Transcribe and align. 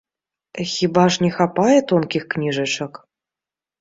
Хіба 0.71 1.03
ж 1.15 1.23
не 1.25 1.29
хапае 1.37 1.77
тонкіх 1.91 2.23
кніжачак? 2.33 2.93